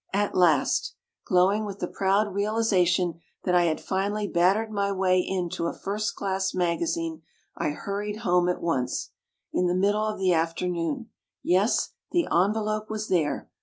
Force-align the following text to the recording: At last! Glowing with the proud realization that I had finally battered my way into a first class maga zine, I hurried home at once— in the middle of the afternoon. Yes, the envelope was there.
At 0.13 0.33
last! 0.33 0.95
Glowing 1.25 1.63
with 1.63 1.77
the 1.77 1.87
proud 1.87 2.33
realization 2.33 3.19
that 3.43 3.53
I 3.53 3.65
had 3.65 3.79
finally 3.79 4.27
battered 4.27 4.71
my 4.71 4.91
way 4.91 5.19
into 5.19 5.67
a 5.67 5.77
first 5.77 6.15
class 6.15 6.55
maga 6.55 6.85
zine, 6.85 7.21
I 7.55 7.69
hurried 7.69 8.21
home 8.25 8.49
at 8.49 8.63
once— 8.63 9.11
in 9.53 9.67
the 9.67 9.75
middle 9.75 10.07
of 10.07 10.17
the 10.17 10.33
afternoon. 10.33 11.11
Yes, 11.43 11.89
the 12.11 12.25
envelope 12.31 12.89
was 12.89 13.09
there. 13.09 13.47